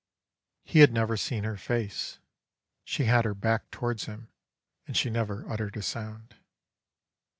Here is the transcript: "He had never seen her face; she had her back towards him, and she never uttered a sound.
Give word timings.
"He 0.63 0.79
had 0.79 0.91
never 0.91 1.15
seen 1.15 1.43
her 1.43 1.57
face; 1.57 2.17
she 2.83 3.03
had 3.03 3.23
her 3.23 3.35
back 3.35 3.69
towards 3.69 4.05
him, 4.05 4.29
and 4.87 4.97
she 4.97 5.11
never 5.11 5.47
uttered 5.47 5.77
a 5.77 5.83
sound. 5.83 6.37